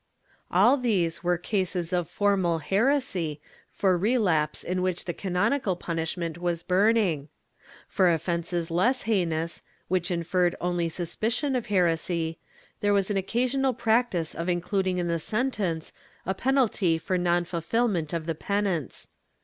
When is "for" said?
3.69-3.95, 7.87-8.11, 16.97-17.15